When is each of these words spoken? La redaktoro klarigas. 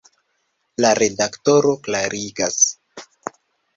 La 0.85 0.93
redaktoro 0.99 1.75
klarigas. 1.89 2.59